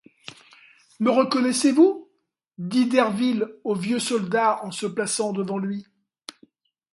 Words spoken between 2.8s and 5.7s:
Derville au vieux soldat en se plaçant devant